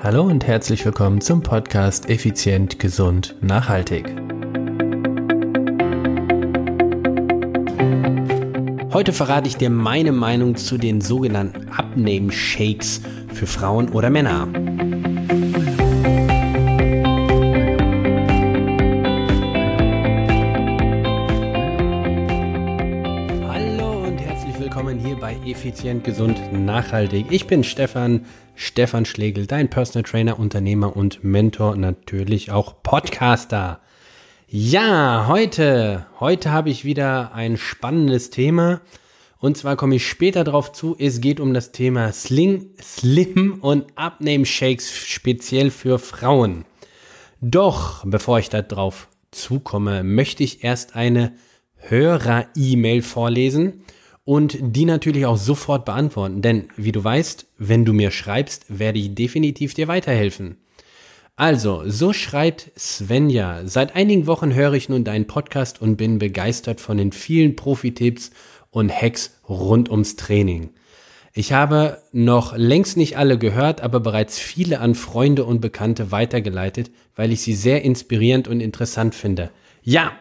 Hallo 0.00 0.22
und 0.22 0.46
herzlich 0.46 0.84
willkommen 0.84 1.20
zum 1.20 1.42
Podcast 1.42 2.08
Effizient, 2.08 2.78
Gesund, 2.78 3.34
Nachhaltig. 3.40 4.06
Heute 8.92 9.12
verrate 9.12 9.48
ich 9.48 9.56
dir 9.56 9.70
meine 9.70 10.12
Meinung 10.12 10.54
zu 10.54 10.78
den 10.78 11.00
sogenannten 11.00 11.68
Abnehmen-Shakes 11.70 13.00
für 13.34 13.48
Frauen 13.48 13.88
oder 13.88 14.08
Männer. 14.08 14.46
Effizient, 25.78 26.02
gesund, 26.02 26.52
nachhaltig. 26.52 27.26
Ich 27.30 27.46
bin 27.46 27.62
Stefan, 27.62 28.26
Stefan 28.56 29.04
Schlegel, 29.04 29.46
dein 29.46 29.70
Personal 29.70 30.02
Trainer, 30.02 30.36
Unternehmer 30.36 30.96
und 30.96 31.22
Mentor, 31.22 31.76
natürlich 31.76 32.50
auch 32.50 32.82
Podcaster. 32.82 33.78
Ja, 34.48 35.26
heute, 35.28 36.06
heute 36.18 36.50
habe 36.50 36.70
ich 36.70 36.84
wieder 36.84 37.32
ein 37.32 37.56
spannendes 37.56 38.30
Thema. 38.30 38.80
Und 39.38 39.56
zwar 39.56 39.76
komme 39.76 39.94
ich 39.94 40.08
später 40.08 40.42
drauf 40.42 40.72
zu. 40.72 40.96
Es 40.98 41.20
geht 41.20 41.38
um 41.38 41.54
das 41.54 41.70
Thema 41.70 42.12
Sling, 42.12 42.70
Slim 42.82 43.58
und 43.60 43.84
Abnehmshakes 43.94 44.92
speziell 44.92 45.70
für 45.70 46.00
Frauen. 46.00 46.64
Doch, 47.40 48.04
bevor 48.04 48.40
ich 48.40 48.48
da 48.48 48.62
drauf 48.62 49.06
zukomme, 49.30 50.02
möchte 50.02 50.42
ich 50.42 50.64
erst 50.64 50.96
eine 50.96 51.34
Hörer-E-Mail 51.76 53.02
vorlesen 53.02 53.84
und 54.28 54.58
die 54.60 54.84
natürlich 54.84 55.24
auch 55.24 55.38
sofort 55.38 55.86
beantworten. 55.86 56.42
Denn 56.42 56.68
wie 56.76 56.92
du 56.92 57.02
weißt, 57.02 57.46
wenn 57.56 57.86
du 57.86 57.94
mir 57.94 58.10
schreibst, 58.10 58.66
werde 58.68 58.98
ich 58.98 59.14
definitiv 59.14 59.72
dir 59.72 59.88
weiterhelfen. 59.88 60.58
Also, 61.36 61.84
so 61.86 62.12
schreibt 62.12 62.70
Svenja. 62.78 63.62
Seit 63.64 63.96
einigen 63.96 64.26
Wochen 64.26 64.54
höre 64.54 64.74
ich 64.74 64.90
nun 64.90 65.02
deinen 65.02 65.26
Podcast 65.26 65.80
und 65.80 65.96
bin 65.96 66.18
begeistert 66.18 66.78
von 66.78 66.98
den 66.98 67.10
vielen 67.12 67.56
Profi-Tipps 67.56 68.30
und 68.68 68.92
Hacks 68.92 69.40
rund 69.48 69.90
ums 69.90 70.16
Training. 70.16 70.74
Ich 71.32 71.54
habe 71.54 72.02
noch 72.12 72.54
längst 72.54 72.98
nicht 72.98 73.16
alle 73.16 73.38
gehört, 73.38 73.80
aber 73.80 73.98
bereits 73.98 74.38
viele 74.38 74.80
an 74.80 74.94
Freunde 74.94 75.46
und 75.46 75.62
Bekannte 75.62 76.12
weitergeleitet, 76.12 76.90
weil 77.16 77.32
ich 77.32 77.40
sie 77.40 77.54
sehr 77.54 77.80
inspirierend 77.80 78.46
und 78.46 78.60
interessant 78.60 79.14
finde. 79.14 79.48
Ja, 79.82 80.12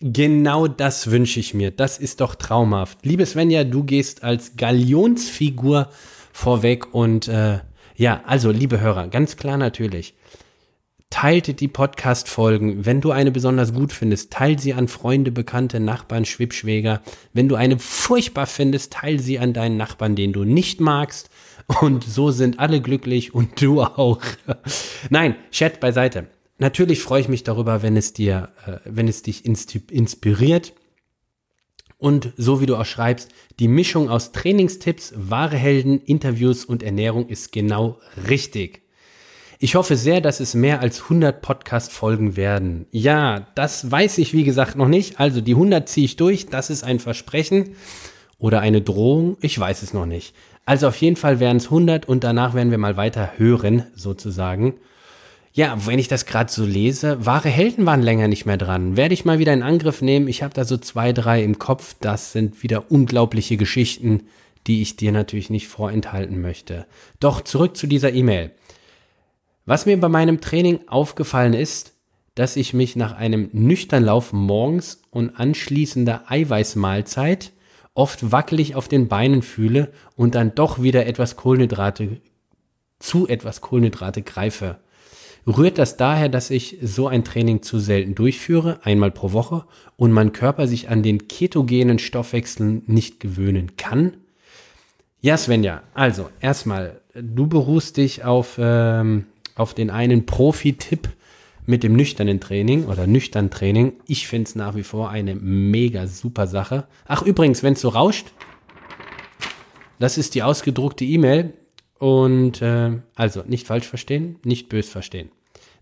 Genau 0.00 0.68
das 0.68 1.10
wünsche 1.10 1.40
ich 1.40 1.54
mir. 1.54 1.70
Das 1.70 1.96
ist 1.96 2.20
doch 2.20 2.34
traumhaft. 2.34 2.98
Liebe 3.02 3.24
Svenja, 3.24 3.64
du 3.64 3.82
gehst 3.82 4.22
als 4.22 4.56
Galionsfigur 4.56 5.88
vorweg 6.32 6.94
und 6.94 7.28
äh, 7.28 7.60
ja, 7.94 8.22
also 8.26 8.50
liebe 8.50 8.78
Hörer, 8.78 9.08
ganz 9.08 9.38
klar 9.38 9.56
natürlich. 9.56 10.14
Teilt 11.08 11.60
die 11.60 11.68
Podcast-Folgen. 11.68 12.84
Wenn 12.84 13.00
du 13.00 13.10
eine 13.10 13.30
besonders 13.30 13.72
gut 13.72 13.90
findest, 13.90 14.32
teil 14.32 14.58
sie 14.58 14.74
an 14.74 14.88
Freunde, 14.88 15.30
Bekannte, 15.30 15.80
Nachbarn, 15.80 16.26
Schwibschwäger. 16.26 17.00
Wenn 17.32 17.48
du 17.48 17.54
eine 17.54 17.78
furchtbar 17.78 18.46
findest, 18.46 18.92
teil 18.92 19.18
sie 19.18 19.38
an 19.38 19.54
deinen 19.54 19.78
Nachbarn, 19.78 20.14
den 20.14 20.34
du 20.34 20.44
nicht 20.44 20.78
magst. 20.78 21.30
Und 21.80 22.04
so 22.04 22.32
sind 22.32 22.58
alle 22.58 22.82
glücklich 22.82 23.34
und 23.34 23.62
du 23.62 23.82
auch. 23.82 24.20
Nein, 25.10 25.36
Chat 25.52 25.80
beiseite. 25.80 26.26
Natürlich 26.58 27.00
freue 27.00 27.20
ich 27.20 27.28
mich 27.28 27.44
darüber, 27.44 27.82
wenn 27.82 27.96
es 27.96 28.12
dir, 28.12 28.50
äh, 28.66 28.78
wenn 28.84 29.08
es 29.08 29.22
dich 29.22 29.44
inspiriert. 29.44 30.72
Und 31.98 32.32
so 32.36 32.60
wie 32.60 32.66
du 32.66 32.76
auch 32.76 32.84
schreibst, 32.84 33.30
die 33.58 33.68
Mischung 33.68 34.10
aus 34.10 34.32
Trainingstipps, 34.32 35.14
wahre 35.16 35.56
Helden, 35.56 36.00
Interviews 36.02 36.64
und 36.64 36.82
Ernährung 36.82 37.28
ist 37.28 37.52
genau 37.52 37.98
richtig. 38.28 38.82
Ich 39.58 39.74
hoffe 39.74 39.96
sehr, 39.96 40.20
dass 40.20 40.40
es 40.40 40.52
mehr 40.52 40.80
als 40.80 41.04
100 41.04 41.40
Podcast-Folgen 41.40 42.36
werden. 42.36 42.86
Ja, 42.90 43.46
das 43.54 43.90
weiß 43.90 44.18
ich 44.18 44.34
wie 44.34 44.44
gesagt 44.44 44.76
noch 44.76 44.88
nicht. 44.88 45.18
Also 45.18 45.40
die 45.40 45.54
100 45.54 45.88
ziehe 45.88 46.04
ich 46.04 46.16
durch. 46.16 46.46
Das 46.46 46.68
ist 46.68 46.84
ein 46.84 46.98
Versprechen 46.98 47.70
oder 48.38 48.60
eine 48.60 48.82
Drohung. 48.82 49.38
Ich 49.40 49.58
weiß 49.58 49.82
es 49.82 49.94
noch 49.94 50.04
nicht. 50.04 50.34
Also 50.66 50.88
auf 50.88 50.96
jeden 50.96 51.16
Fall 51.16 51.40
werden 51.40 51.56
es 51.56 51.66
100 51.66 52.06
und 52.06 52.22
danach 52.22 52.52
werden 52.52 52.70
wir 52.70 52.78
mal 52.78 52.98
weiter 52.98 53.32
hören, 53.38 53.86
sozusagen. 53.94 54.74
Ja, 55.56 55.86
wenn 55.86 55.98
ich 55.98 56.06
das 56.06 56.26
gerade 56.26 56.52
so 56.52 56.66
lese, 56.66 57.24
wahre 57.24 57.48
Helden 57.48 57.86
waren 57.86 58.02
länger 58.02 58.28
nicht 58.28 58.44
mehr 58.44 58.58
dran. 58.58 58.98
Werde 58.98 59.14
ich 59.14 59.24
mal 59.24 59.38
wieder 59.38 59.54
in 59.54 59.62
Angriff 59.62 60.02
nehmen. 60.02 60.28
Ich 60.28 60.42
habe 60.42 60.52
da 60.52 60.66
so 60.66 60.76
zwei, 60.76 61.14
drei 61.14 61.42
im 61.42 61.58
Kopf. 61.58 61.96
Das 61.98 62.32
sind 62.32 62.62
wieder 62.62 62.90
unglaubliche 62.90 63.56
Geschichten, 63.56 64.24
die 64.66 64.82
ich 64.82 64.96
dir 64.96 65.12
natürlich 65.12 65.48
nicht 65.48 65.68
vorenthalten 65.68 66.42
möchte. 66.42 66.84
Doch 67.20 67.40
zurück 67.40 67.74
zu 67.74 67.86
dieser 67.86 68.12
E-Mail. 68.12 68.50
Was 69.64 69.86
mir 69.86 69.98
bei 69.98 70.10
meinem 70.10 70.42
Training 70.42 70.80
aufgefallen 70.88 71.54
ist, 71.54 71.94
dass 72.34 72.56
ich 72.56 72.74
mich 72.74 72.94
nach 72.94 73.16
einem 73.16 73.48
Nüchternlauf 73.54 74.34
morgens 74.34 75.00
und 75.08 75.40
anschließender 75.40 76.30
Eiweißmahlzeit 76.30 77.52
oft 77.94 78.30
wackelig 78.30 78.74
auf 78.74 78.88
den 78.88 79.08
Beinen 79.08 79.40
fühle 79.40 79.90
und 80.16 80.34
dann 80.34 80.54
doch 80.54 80.82
wieder 80.82 81.06
etwas 81.06 81.36
Kohlenhydrate 81.36 82.20
zu 82.98 83.26
etwas 83.26 83.62
Kohlenhydrate 83.62 84.20
greife. 84.20 84.80
Rührt 85.46 85.78
das 85.78 85.96
daher, 85.96 86.28
dass 86.28 86.50
ich 86.50 86.78
so 86.82 87.06
ein 87.06 87.24
Training 87.24 87.62
zu 87.62 87.78
selten 87.78 88.16
durchführe, 88.16 88.80
einmal 88.82 89.12
pro 89.12 89.32
Woche, 89.32 89.64
und 89.96 90.10
mein 90.10 90.32
Körper 90.32 90.66
sich 90.66 90.88
an 90.88 91.04
den 91.04 91.28
ketogenen 91.28 92.00
Stoffwechsel 92.00 92.82
nicht 92.86 93.20
gewöhnen 93.20 93.76
kann? 93.76 94.16
Ja, 95.20 95.36
Svenja, 95.36 95.82
also 95.94 96.28
erstmal, 96.40 97.00
du 97.14 97.46
beruhst 97.46 97.96
dich 97.96 98.24
auf, 98.24 98.56
ähm, 98.58 99.26
auf 99.54 99.72
den 99.72 99.90
einen 99.90 100.26
Profi-Tipp 100.26 101.08
mit 101.64 101.82
dem 101.84 101.94
nüchternen 101.94 102.40
Training 102.40 102.86
oder 102.86 103.06
nüchtern 103.06 103.50
Training. 103.50 103.92
Ich 104.06 104.26
finde 104.26 104.48
es 104.48 104.54
nach 104.56 104.74
wie 104.74 104.82
vor 104.82 105.10
eine 105.10 105.34
mega 105.36 106.06
super 106.06 106.46
Sache. 106.46 106.86
Ach, 107.06 107.22
übrigens, 107.22 107.62
wenn 107.62 107.74
es 107.74 107.80
so 107.80 107.88
rauscht, 107.88 108.26
das 109.98 110.18
ist 110.18 110.34
die 110.34 110.42
ausgedruckte 110.42 111.04
E-Mail. 111.04 111.52
Und 111.98 112.60
äh, 112.60 112.98
also 113.14 113.42
nicht 113.46 113.66
falsch 113.66 113.86
verstehen, 113.86 114.36
nicht 114.44 114.68
bös 114.68 114.88
verstehen. 114.88 115.30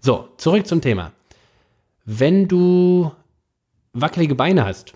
So, 0.04 0.28
zurück 0.36 0.66
zum 0.66 0.82
Thema. 0.82 1.12
Wenn 2.04 2.46
du 2.46 3.10
wackelige 3.94 4.34
Beine 4.34 4.66
hast 4.66 4.92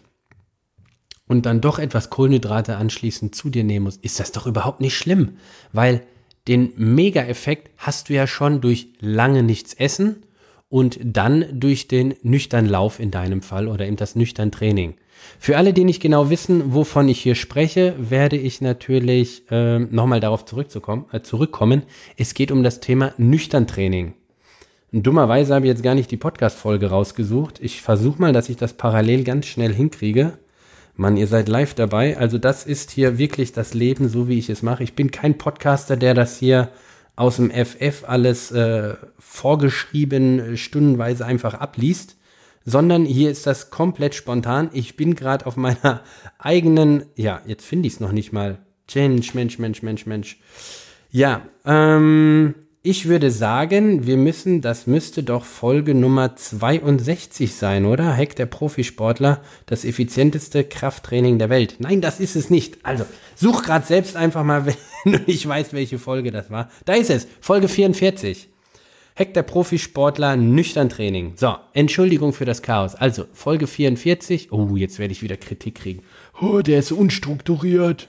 und 1.26 1.46
dann 1.46 1.62
doch 1.62 1.78
etwas 1.78 2.10
Kohlenhydrate 2.10 2.76
anschließend 2.76 3.34
zu 3.34 3.48
dir 3.48 3.64
nehmen 3.64 3.84
musst, 3.84 4.04
ist 4.04 4.20
das 4.20 4.32
doch 4.32 4.46
überhaupt 4.46 4.82
nicht 4.82 4.98
schlimm, 4.98 5.38
weil 5.72 6.02
den 6.46 6.74
Mega-Effekt 6.76 7.70
hast 7.78 8.10
du 8.10 8.12
ja 8.12 8.26
schon 8.26 8.60
durch 8.60 8.88
lange 9.00 9.42
nichts 9.42 9.72
essen 9.72 10.26
und 10.68 10.98
dann 11.02 11.58
durch 11.58 11.88
den 11.88 12.14
nüchtern 12.20 12.66
Lauf 12.66 13.00
in 13.00 13.10
deinem 13.10 13.40
Fall 13.40 13.68
oder 13.68 13.86
eben 13.86 13.96
das 13.96 14.14
nüchtern 14.14 14.52
Training. 14.52 14.96
Für 15.38 15.56
alle, 15.56 15.72
die 15.72 15.84
nicht 15.84 16.02
genau 16.02 16.28
wissen, 16.28 16.74
wovon 16.74 17.08
ich 17.08 17.18
hier 17.18 17.34
spreche, 17.34 17.94
werde 17.98 18.36
ich 18.36 18.60
natürlich 18.60 19.50
äh, 19.50 19.78
nochmal 19.78 20.20
darauf 20.20 20.44
zurückzukommen, 20.44 21.06
äh, 21.12 21.22
zurückkommen. 21.22 21.84
Es 22.18 22.34
geht 22.34 22.52
um 22.52 22.62
das 22.62 22.80
Thema 22.80 23.14
nüchtern 23.16 23.66
Training. 23.66 24.12
Und 24.92 25.06
dummerweise 25.06 25.54
habe 25.54 25.66
ich 25.66 25.70
jetzt 25.70 25.82
gar 25.82 25.94
nicht 25.94 26.10
die 26.10 26.16
Podcast-Folge 26.16 26.88
rausgesucht. 26.88 27.60
Ich 27.60 27.82
versuche 27.82 28.20
mal, 28.20 28.32
dass 28.32 28.48
ich 28.48 28.56
das 28.56 28.72
parallel 28.72 29.24
ganz 29.24 29.46
schnell 29.46 29.74
hinkriege. 29.74 30.38
Mann, 30.96 31.16
ihr 31.16 31.26
seid 31.26 31.48
live 31.48 31.74
dabei. 31.74 32.16
Also 32.16 32.38
das 32.38 32.64
ist 32.64 32.90
hier 32.90 33.18
wirklich 33.18 33.52
das 33.52 33.74
Leben, 33.74 34.08
so 34.08 34.28
wie 34.28 34.38
ich 34.38 34.48
es 34.48 34.62
mache. 34.62 34.82
Ich 34.82 34.94
bin 34.94 35.10
kein 35.10 35.38
Podcaster, 35.38 35.96
der 35.96 36.14
das 36.14 36.38
hier 36.38 36.70
aus 37.16 37.36
dem 37.36 37.50
FF 37.50 38.04
alles 38.06 38.50
äh, 38.50 38.94
vorgeschrieben 39.18 40.38
äh, 40.38 40.56
stundenweise 40.56 41.26
einfach 41.26 41.54
abliest, 41.54 42.16
sondern 42.64 43.04
hier 43.04 43.30
ist 43.30 43.46
das 43.46 43.70
komplett 43.70 44.14
spontan. 44.14 44.70
Ich 44.72 44.96
bin 44.96 45.14
gerade 45.14 45.46
auf 45.46 45.56
meiner 45.56 46.02
eigenen, 46.38 47.04
ja, 47.14 47.42
jetzt 47.46 47.66
finde 47.66 47.88
ich 47.88 47.94
es 47.94 48.00
noch 48.00 48.12
nicht 48.12 48.32
mal. 48.32 48.58
Mensch, 48.94 49.34
Mensch, 49.34 49.58
Mensch, 49.58 49.82
Mensch, 49.82 50.06
Mensch. 50.06 50.40
Ja, 51.10 51.42
ähm, 51.64 52.54
ich 52.88 53.06
würde 53.06 53.30
sagen, 53.30 54.06
wir 54.06 54.16
müssen, 54.16 54.62
das 54.62 54.86
müsste 54.86 55.22
doch 55.22 55.44
Folge 55.44 55.94
Nummer 55.94 56.36
62 56.36 57.54
sein, 57.54 57.84
oder? 57.84 58.14
Heck, 58.14 58.34
der 58.34 58.46
Profisportler, 58.46 59.42
das 59.66 59.84
effizienteste 59.84 60.64
Krafttraining 60.64 61.38
der 61.38 61.50
Welt. 61.50 61.76
Nein, 61.80 62.00
das 62.00 62.18
ist 62.18 62.34
es 62.34 62.48
nicht. 62.48 62.78
Also, 62.84 63.04
such 63.36 63.62
gerade 63.62 63.84
selbst 63.84 64.16
einfach 64.16 64.42
mal, 64.42 64.64
wenn 65.04 65.12
du 65.12 65.18
nicht 65.26 65.46
weißt, 65.46 65.74
welche 65.74 65.98
Folge 65.98 66.30
das 66.30 66.50
war. 66.50 66.70
Da 66.86 66.94
ist 66.94 67.10
es, 67.10 67.28
Folge 67.42 67.68
44. 67.68 68.48
Heck, 69.14 69.34
der 69.34 69.42
Profisportler, 69.42 70.36
nüchtern 70.36 70.88
Training. 70.88 71.34
So, 71.36 71.56
Entschuldigung 71.74 72.32
für 72.32 72.46
das 72.46 72.62
Chaos. 72.62 72.94
Also, 72.94 73.26
Folge 73.34 73.66
44. 73.66 74.50
Oh, 74.50 74.76
jetzt 74.76 74.98
werde 74.98 75.12
ich 75.12 75.22
wieder 75.22 75.36
Kritik 75.36 75.74
kriegen. 75.74 76.04
Oh, 76.40 76.62
der 76.62 76.78
ist 76.78 76.92
unstrukturiert. 76.92 78.08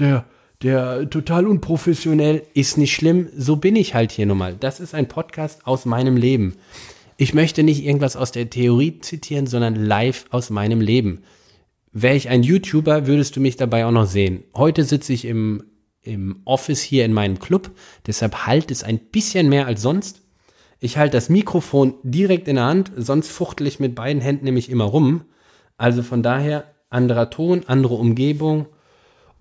Der, 0.00 0.24
der 0.62 1.08
total 1.08 1.46
unprofessionell, 1.46 2.42
ist 2.54 2.76
nicht 2.76 2.94
schlimm, 2.94 3.28
so 3.36 3.56
bin 3.56 3.76
ich 3.76 3.94
halt 3.94 4.12
hier 4.12 4.26
nun 4.26 4.38
mal. 4.38 4.54
Das 4.54 4.80
ist 4.80 4.94
ein 4.94 5.08
Podcast 5.08 5.66
aus 5.66 5.86
meinem 5.86 6.16
Leben. 6.16 6.56
Ich 7.16 7.34
möchte 7.34 7.62
nicht 7.62 7.84
irgendwas 7.84 8.16
aus 8.16 8.32
der 8.32 8.50
Theorie 8.50 8.98
zitieren, 8.98 9.46
sondern 9.46 9.74
live 9.74 10.26
aus 10.30 10.50
meinem 10.50 10.80
Leben. 10.80 11.22
Wäre 11.92 12.16
ich 12.16 12.28
ein 12.28 12.42
YouTuber, 12.42 13.06
würdest 13.06 13.36
du 13.36 13.40
mich 13.40 13.56
dabei 13.56 13.84
auch 13.84 13.90
noch 13.90 14.06
sehen. 14.06 14.44
Heute 14.54 14.84
sitze 14.84 15.12
ich 15.12 15.24
im 15.24 15.62
im 16.02 16.40
Office 16.44 16.80
hier 16.80 17.04
in 17.04 17.12
meinem 17.12 17.38
Club. 17.38 17.70
Deshalb 18.06 18.46
halt 18.46 18.70
es 18.70 18.82
ein 18.82 18.98
bisschen 18.98 19.48
mehr 19.48 19.66
als 19.66 19.82
sonst. 19.82 20.22
Ich 20.78 20.96
halte 20.96 21.16
das 21.16 21.28
Mikrofon 21.28 21.94
direkt 22.02 22.48
in 22.48 22.56
der 22.56 22.64
Hand, 22.64 22.90
sonst 22.96 23.28
fuchtel 23.28 23.66
ich 23.66 23.80
mit 23.80 23.94
beiden 23.94 24.22
Händen 24.22 24.46
nämlich 24.46 24.70
immer 24.70 24.84
rum. 24.84 25.24
Also 25.76 26.02
von 26.02 26.22
daher 26.22 26.74
anderer 26.88 27.30
Ton, 27.30 27.64
andere 27.66 27.94
Umgebung 27.94 28.66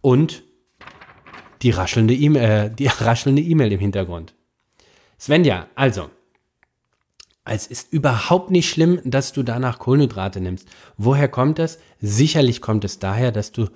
und 0.01 0.43
die 1.61 1.71
raschelnde 1.71 2.13
E-Mail, 2.13 2.43
äh, 2.43 2.69
die 2.73 2.87
raschelnde 2.99 3.41
E-Mail 3.41 3.71
im 3.71 3.79
Hintergrund. 3.79 4.33
Svenja, 5.19 5.67
also, 5.75 6.09
es 7.45 7.67
ist 7.67 7.91
überhaupt 7.91 8.51
nicht 8.51 8.69
schlimm, 8.69 9.01
dass 9.03 9.33
du 9.33 9.43
danach 9.43 9.79
Kohlenhydrate 9.79 10.39
nimmst. 10.39 10.67
Woher 10.97 11.27
kommt 11.27 11.59
das? 11.59 11.79
Sicherlich 11.99 12.61
kommt 12.61 12.85
es 12.85 12.99
daher, 12.99 13.31
dass 13.31 13.51
du 13.51 13.67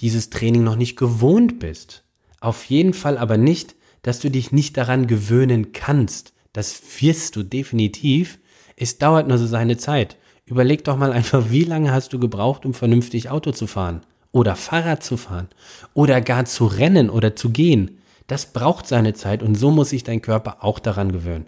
dieses 0.00 0.30
Training 0.30 0.64
noch 0.64 0.76
nicht 0.76 0.96
gewohnt 0.96 1.58
bist. 1.58 2.04
Auf 2.40 2.64
jeden 2.66 2.94
Fall 2.94 3.18
aber 3.18 3.36
nicht, 3.36 3.74
dass 4.02 4.20
du 4.20 4.30
dich 4.30 4.52
nicht 4.52 4.76
daran 4.76 5.06
gewöhnen 5.06 5.72
kannst. 5.72 6.32
Das 6.52 6.80
wirst 7.00 7.36
du 7.36 7.42
definitiv. 7.42 8.38
Es 8.76 8.98
dauert 8.98 9.28
nur 9.28 9.38
so 9.38 9.46
seine 9.46 9.76
Zeit. 9.76 10.16
Überleg 10.46 10.84
doch 10.84 10.96
mal 10.96 11.12
einfach, 11.12 11.50
wie 11.50 11.64
lange 11.64 11.92
hast 11.92 12.12
du 12.12 12.18
gebraucht, 12.18 12.64
um 12.64 12.74
vernünftig 12.74 13.28
Auto 13.28 13.52
zu 13.52 13.66
fahren? 13.66 14.00
Oder 14.32 14.56
Fahrrad 14.56 15.02
zu 15.02 15.16
fahren? 15.16 15.48
Oder 15.94 16.20
gar 16.20 16.44
zu 16.44 16.66
rennen 16.66 17.10
oder 17.10 17.34
zu 17.36 17.50
gehen? 17.50 17.98
Das 18.26 18.46
braucht 18.46 18.86
seine 18.86 19.14
Zeit 19.14 19.42
und 19.42 19.56
so 19.56 19.70
muss 19.70 19.90
sich 19.90 20.04
dein 20.04 20.22
Körper 20.22 20.64
auch 20.64 20.78
daran 20.78 21.10
gewöhnen. 21.10 21.46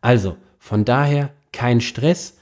Also, 0.00 0.36
von 0.58 0.84
daher 0.84 1.30
kein 1.52 1.80
Stress, 1.80 2.36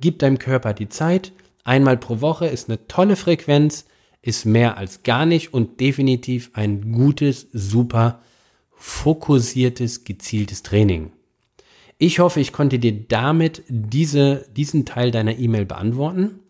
gib 0.00 0.18
deinem 0.18 0.38
Körper 0.38 0.74
die 0.74 0.88
Zeit. 0.88 1.32
Einmal 1.64 1.96
pro 1.96 2.20
Woche 2.20 2.46
ist 2.46 2.68
eine 2.68 2.86
tolle 2.88 3.16
Frequenz, 3.16 3.86
ist 4.20 4.44
mehr 4.44 4.76
als 4.76 5.02
gar 5.02 5.24
nicht 5.24 5.54
und 5.54 5.80
definitiv 5.80 6.50
ein 6.52 6.92
gutes, 6.92 7.48
super 7.52 8.20
fokussiertes, 8.74 10.04
gezieltes 10.04 10.62
Training. 10.62 11.12
Ich 11.98 12.20
hoffe, 12.20 12.40
ich 12.40 12.52
konnte 12.52 12.78
dir 12.78 12.92
damit 13.08 13.64
diese, 13.68 14.46
diesen 14.56 14.84
Teil 14.84 15.10
deiner 15.10 15.36
E-Mail 15.36 15.64
beantworten. 15.64 16.40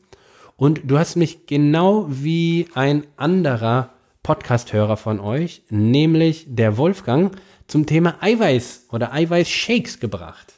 Und 0.58 0.80
du 0.90 0.98
hast 0.98 1.14
mich 1.14 1.46
genau 1.46 2.06
wie 2.08 2.66
ein 2.74 3.06
anderer 3.16 3.90
Podcast-Hörer 4.24 4.96
von 4.96 5.20
euch, 5.20 5.62
nämlich 5.70 6.46
der 6.48 6.76
Wolfgang, 6.76 7.30
zum 7.68 7.86
Thema 7.86 8.16
Eiweiß 8.20 8.88
oder 8.90 9.12
Eiweiß-Shakes 9.12 10.00
gebracht. 10.00 10.54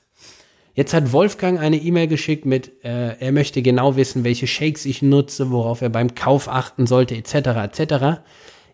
Jetzt 0.75 0.94
hat 0.94 1.12
Wolfgang 1.12 1.61
eine 1.61 1.76
E-Mail 1.76 2.06
geschickt 2.06 2.47
mit, 2.47 2.82
äh, 2.82 3.19
er 3.19 3.31
möchte 3.32 3.61
genau 3.61 3.97
wissen, 3.97 4.25
welche 4.25 4.47
Shakes 4.47 4.87
ich 4.87 5.02
nutze, 5.02 5.50
worauf 5.50 5.82
er 5.82 5.91
beim 5.91 6.14
Kauf 6.14 6.49
achten 6.49 6.87
sollte, 6.87 7.14
etc. 7.14 7.35
etc. 7.35 8.23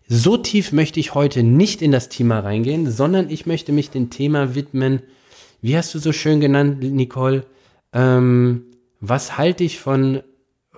So 0.07 0.37
tief 0.37 0.71
möchte 0.71 1.01
ich 1.01 1.13
heute 1.13 1.43
nicht 1.43 1.81
in 1.81 1.91
das 1.91 2.07
Thema 2.07 2.39
reingehen, 2.39 2.89
sondern 2.89 3.29
ich 3.29 3.45
möchte 3.45 3.73
mich 3.73 3.89
dem 3.89 4.09
Thema 4.09 4.55
widmen. 4.55 5.01
Wie 5.61 5.75
hast 5.75 5.93
du 5.93 5.99
so 5.99 6.13
schön 6.13 6.39
genannt, 6.39 6.81
Nicole? 6.81 7.43
Ähm, 7.91 8.63
was 9.01 9.37
halte 9.37 9.65
ich 9.65 9.77
von 9.81 10.21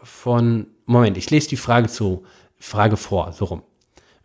von 0.03 0.67
Moment? 0.85 1.17
Ich 1.17 1.29
lese 1.29 1.49
die 1.49 1.57
Frage 1.57 1.87
zu 1.87 2.23
Frage 2.57 2.97
vor, 2.97 3.31
so 3.33 3.45
rum. 3.45 3.63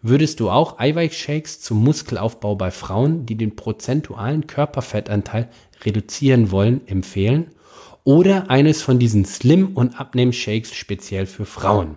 Würdest 0.02 0.40
du 0.40 0.50
auch 0.50 0.78
Eiweißshakes 0.78 1.60
zum 1.60 1.82
Muskelaufbau 1.82 2.56
bei 2.56 2.70
Frauen, 2.70 3.24
die 3.24 3.36
den 3.36 3.56
prozentualen 3.56 4.46
Körperfettanteil 4.46 5.48
reduzieren 5.82 6.50
wollen, 6.50 6.86
empfehlen? 6.86 7.52
Oder 8.04 8.50
eines 8.50 8.82
von 8.82 8.98
diesen 8.98 9.24
Slim- 9.24 9.76
und 9.76 9.98
Abnehm-Shakes 9.98 10.74
speziell 10.74 11.24
für 11.24 11.46
Frauen? 11.46 11.96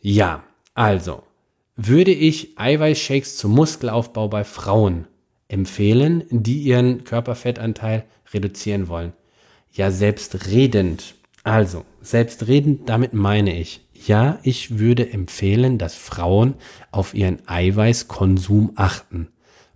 Ja, 0.00 0.42
also, 0.74 1.22
würde 1.76 2.12
ich 2.12 2.58
Eiweißshakes 2.58 3.36
zum 3.36 3.52
Muskelaufbau 3.52 4.28
bei 4.28 4.44
Frauen 4.44 5.06
empfehlen, 5.48 6.24
die 6.30 6.62
ihren 6.62 7.04
Körperfettanteil 7.04 8.04
reduzieren 8.32 8.88
wollen? 8.88 9.12
Ja, 9.72 9.90
selbstredend. 9.90 11.15
Also, 11.46 11.84
selbstredend, 12.00 12.88
damit 12.88 13.14
meine 13.14 13.56
ich, 13.56 13.80
ja, 14.04 14.40
ich 14.42 14.80
würde 14.80 15.12
empfehlen, 15.12 15.78
dass 15.78 15.94
Frauen 15.94 16.54
auf 16.90 17.14
ihren 17.14 17.38
Eiweißkonsum 17.46 18.72
achten, 18.74 19.28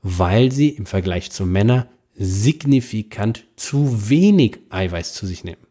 weil 0.02 0.50
sie 0.50 0.70
im 0.70 0.84
Vergleich 0.84 1.30
zu 1.30 1.46
Männern 1.46 1.86
signifikant 2.16 3.44
zu 3.54 4.10
wenig 4.10 4.58
Eiweiß 4.70 5.14
zu 5.14 5.26
sich 5.26 5.44
nehmen. 5.44 5.64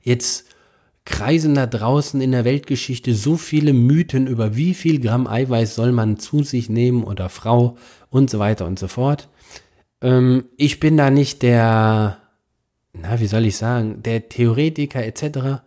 Jetzt 0.00 0.46
kreisen 1.04 1.54
da 1.54 1.66
draußen 1.66 2.22
in 2.22 2.32
der 2.32 2.46
Weltgeschichte 2.46 3.14
so 3.14 3.36
viele 3.36 3.74
Mythen 3.74 4.26
über 4.26 4.56
wie 4.56 4.72
viel 4.72 4.98
Gramm 4.98 5.26
Eiweiß 5.26 5.74
soll 5.74 5.92
man 5.92 6.18
zu 6.18 6.42
sich 6.42 6.70
nehmen 6.70 7.04
oder 7.04 7.28
Frau 7.28 7.76
und 8.08 8.30
so 8.30 8.38
weiter 8.38 8.64
und 8.64 8.78
so 8.78 8.88
fort. 8.88 9.28
Ähm, 10.00 10.46
ich 10.56 10.80
bin 10.80 10.96
da 10.96 11.10
nicht 11.10 11.42
der, 11.42 12.21
na, 12.92 13.20
wie 13.20 13.26
soll 13.26 13.46
ich 13.46 13.56
sagen, 13.56 14.02
der 14.02 14.28
Theoretiker 14.28 15.04
etc 15.04 15.62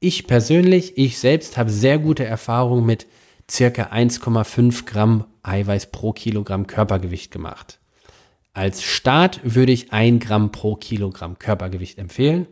ich 0.00 0.26
persönlich, 0.26 0.96
ich 0.96 1.18
selbst 1.18 1.56
habe 1.56 1.70
sehr 1.70 1.98
gute 1.98 2.24
Erfahrungen 2.24 2.86
mit 2.86 3.06
circa 3.50 3.84
1,5 3.84 4.84
Gramm 4.84 5.24
Eiweiß 5.42 5.90
pro 5.90 6.12
Kilogramm 6.12 6.66
Körpergewicht 6.66 7.32
gemacht. 7.32 7.80
Als 8.52 8.82
Start 8.82 9.40
würde 9.42 9.72
ich 9.72 9.92
1 9.92 10.24
Gramm 10.24 10.52
pro 10.52 10.76
Kilogramm 10.76 11.38
Körpergewicht 11.38 11.98
empfehlen. 11.98 12.46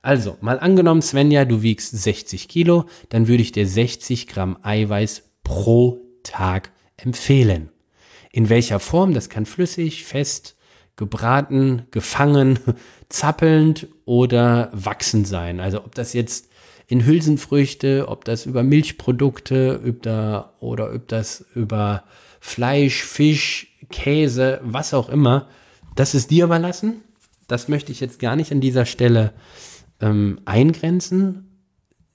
Also, 0.00 0.36
mal 0.40 0.58
angenommen, 0.58 1.02
Svenja, 1.02 1.44
du 1.44 1.62
wiegst 1.62 1.90
60 1.90 2.48
Kilo, 2.48 2.86
dann 3.08 3.28
würde 3.28 3.42
ich 3.42 3.52
dir 3.52 3.66
60 3.66 4.26
Gramm 4.26 4.56
Eiweiß 4.62 5.24
pro 5.44 6.00
Tag 6.22 6.72
empfehlen. 6.96 7.70
In 8.32 8.48
welcher 8.48 8.80
Form? 8.80 9.14
Das 9.14 9.28
kann 9.28 9.46
flüssig, 9.46 10.04
fest, 10.04 10.56
gebraten, 10.96 11.86
gefangen, 11.90 12.58
zappelnd 13.12 13.88
oder 14.04 14.70
wachsend 14.72 15.26
sein. 15.26 15.60
Also 15.60 15.78
ob 15.84 15.94
das 15.94 16.12
jetzt 16.12 16.48
in 16.86 17.04
Hülsenfrüchte, 17.04 18.06
ob 18.08 18.24
das 18.24 18.46
über 18.46 18.62
Milchprodukte 18.62 19.80
über, 19.84 20.54
oder 20.60 20.92
ob 20.94 21.08
das 21.08 21.44
über 21.54 22.04
Fleisch, 22.40 23.04
Fisch, 23.04 23.68
Käse, 23.90 24.60
was 24.62 24.94
auch 24.94 25.08
immer, 25.08 25.48
das 25.94 26.14
ist 26.14 26.30
dir 26.30 26.44
überlassen. 26.44 27.02
Das 27.48 27.68
möchte 27.68 27.92
ich 27.92 28.00
jetzt 28.00 28.18
gar 28.18 28.36
nicht 28.36 28.50
an 28.50 28.60
dieser 28.60 28.86
Stelle 28.86 29.32
ähm, 30.00 30.40
eingrenzen. 30.44 31.48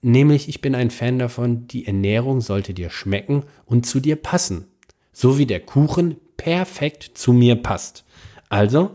Nämlich, 0.01 0.49
ich 0.49 0.61
bin 0.61 0.75
ein 0.75 0.91
Fan 0.91 1.19
davon, 1.19 1.67
die 1.67 1.85
Ernährung 1.85 2.41
sollte 2.41 2.73
dir 2.73 2.89
schmecken 2.89 3.43
und 3.65 3.85
zu 3.85 3.99
dir 3.99 4.15
passen. 4.15 4.65
So 5.11 5.37
wie 5.37 5.45
der 5.45 5.59
Kuchen 5.59 6.17
perfekt 6.37 7.11
zu 7.15 7.33
mir 7.33 7.55
passt. 7.55 8.03
Also 8.49 8.91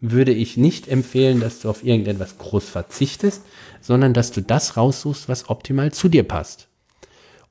würde 0.00 0.32
ich 0.32 0.56
nicht 0.56 0.88
empfehlen, 0.88 1.40
dass 1.40 1.60
du 1.60 1.68
auf 1.68 1.84
irgendetwas 1.84 2.38
groß 2.38 2.68
verzichtest, 2.68 3.42
sondern 3.80 4.14
dass 4.14 4.32
du 4.32 4.40
das 4.40 4.76
raussuchst, 4.76 5.28
was 5.28 5.50
optimal 5.50 5.92
zu 5.92 6.08
dir 6.08 6.22
passt. 6.22 6.68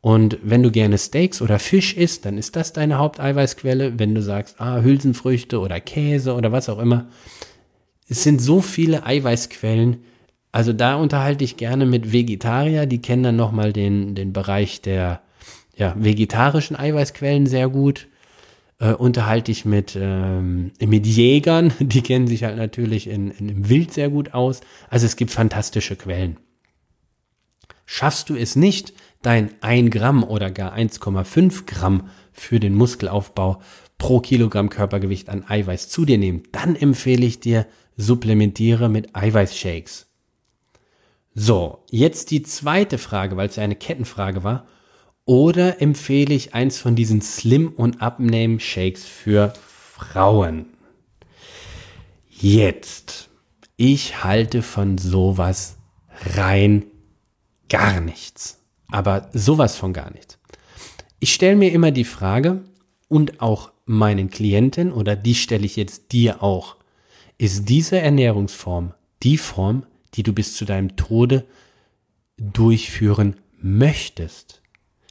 Und 0.02 0.38
wenn 0.42 0.64
du 0.64 0.72
gerne 0.72 0.98
Steaks 0.98 1.42
oder 1.42 1.60
Fisch 1.60 1.96
isst, 1.96 2.26
dann 2.26 2.38
ist 2.38 2.56
das 2.56 2.74
deine 2.74 2.98
Haupteiweißquelle. 2.98 4.00
Wenn 4.00 4.16
du 4.16 4.22
sagst, 4.22 4.60
ah, 4.60 4.82
Hülsenfrüchte 4.82 5.60
oder 5.60 5.80
Käse 5.82 6.34
oder 6.34 6.52
was 6.52 6.70
auch 6.70 6.80
immer. 6.80 7.08
Es 8.08 8.24
sind 8.24 8.42
so 8.42 8.62
viele 8.62 9.06
Eiweißquellen. 9.06 9.98
Also 10.52 10.74
da 10.74 10.96
unterhalte 10.96 11.44
ich 11.44 11.58
gerne 11.58 11.86
mit 11.86 12.12
Vegetarier, 12.12 12.86
die 12.86 13.02
kennen 13.02 13.24
dann 13.24 13.36
nochmal 13.36 13.74
den, 13.74 14.16
den 14.16 14.34
Bereich 14.34 14.82
der 14.82 15.22
ja, 15.76 15.94
vegetarischen 15.98 16.76
Eiweißquellen 16.76 17.46
sehr 17.46 17.70
gut 17.70 18.08
äh, 18.80 18.94
unterhalte 18.94 19.52
ich 19.52 19.66
mit, 19.66 19.98
ähm, 20.00 20.72
mit 20.80 21.06
Jägern, 21.06 21.74
die 21.80 22.02
kennen 22.02 22.28
sich 22.28 22.44
halt 22.44 22.58
natürlich 22.58 23.08
in, 23.08 23.32
in, 23.32 23.50
im 23.50 23.70
Wild 23.70 23.94
sehr 23.94 24.10
gut 24.10 24.34
aus. 24.34 24.62
Also 24.90 25.06
es 25.06 25.16
gibt 25.16 25.32
fantastische 25.32 25.96
Quellen. 25.96 26.38
Schaffst 27.86 28.30
du 28.30 28.36
es 28.36 28.56
nicht, 28.56 28.94
dein 29.22 29.52
1 29.62 29.92
Gramm 29.92 30.24
oder 30.24 30.52
gar 30.52 30.76
1,5 30.76 31.66
Gramm 31.66 32.10
für 32.32 32.60
den 32.60 32.76
Muskelaufbau 32.76 33.62
pro 33.98 34.22
Kilogramm 34.22 34.70
Körpergewicht 34.70 35.30
an 35.30 35.44
Eiweiß 35.48 35.90
zu 35.90 36.06
dir 36.06 36.18
nehmen, 36.18 36.44
dann 36.52 36.76
empfehle 36.76 37.26
ich 37.26 37.40
dir, 37.40 37.68
supplementiere 37.98 38.90
mit 38.90 39.16
Eiweißshakes. 39.16 40.08
So, 41.36 41.84
jetzt 41.92 42.32
die 42.32 42.44
zweite 42.44 42.98
Frage, 42.98 43.38
weil 43.38 43.50
es 43.50 43.58
ja 43.58 43.64
eine 43.64 43.76
Kettenfrage 43.76 44.44
war. 44.44 44.66
Oder 45.30 45.80
empfehle 45.80 46.34
ich 46.34 46.56
eins 46.56 46.80
von 46.80 46.96
diesen 46.96 47.22
Slim- 47.22 47.74
und 47.74 48.02
Abnehm-Shakes 48.02 49.06
für 49.06 49.54
Frauen? 49.64 50.66
Jetzt. 52.32 53.30
Ich 53.78 54.24
halte 54.24 54.64
von 54.64 54.98
sowas 54.98 55.78
rein 56.36 56.86
gar 57.70 58.02
nichts. 58.02 58.58
Aber 58.88 59.30
sowas 59.32 59.76
von 59.76 59.94
gar 59.94 60.12
nichts. 60.12 60.40
Ich 61.20 61.32
stelle 61.32 61.58
mir 61.58 61.74
immer 61.74 61.92
die 61.92 62.06
Frage 62.06 62.64
und 63.08 63.40
auch 63.40 63.72
meinen 63.86 64.32
Klienten 64.32 64.92
oder 64.92 65.16
die 65.16 65.36
stelle 65.36 65.68
ich 65.68 65.76
jetzt 65.76 66.12
dir 66.12 66.42
auch. 66.42 66.76
Ist 67.38 67.70
diese 67.70 68.00
Ernährungsform 68.00 68.96
die 69.22 69.38
Form, 69.38 69.86
die 70.16 70.24
du 70.24 70.34
bis 70.34 70.56
zu 70.56 70.66
deinem 70.66 70.96
Tode 70.96 71.46
durchführen 72.40 73.36
möchtest? 73.62 74.59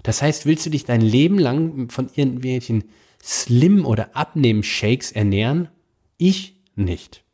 Das 0.09 0.23
heißt, 0.23 0.47
willst 0.47 0.65
du 0.65 0.71
dich 0.71 0.87
dein 0.87 1.03
Leben 1.03 1.39
lang 1.39 1.91
von 1.91 2.09
irgendwelchen 2.15 2.85
Slim- 3.23 3.85
oder 3.85 4.17
Abnehm-Shakes 4.17 5.13
ernähren? 5.13 5.69
Ich 6.17 6.63
nicht. 6.75 7.25